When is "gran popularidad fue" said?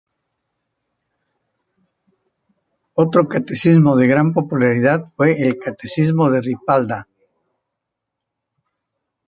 4.07-5.47